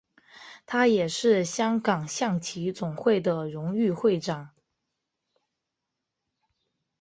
[0.65, 4.49] 他也是香港象棋总会的荣誉会长。